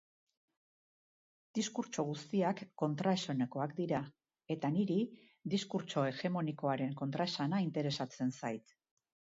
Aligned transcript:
Diskurtso 1.57 2.05
guztiak 2.07 2.63
kontraesanekoak 2.83 3.77
dira 3.81 4.01
eta 4.57 4.73
niri 4.79 4.99
diskurtso 5.57 6.09
hegemonikoaren 6.15 7.01
kontraesana 7.05 7.63
interesatzen 7.71 8.37
zait. 8.43 8.81